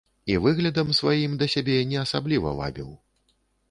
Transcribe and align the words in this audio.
І 0.35 0.37
выглядам 0.45 0.89
сваім 1.01 1.37
да 1.43 1.51
сябе 1.57 1.79
не 1.93 2.03
асабліва 2.07 2.59
вабіў. 2.65 2.95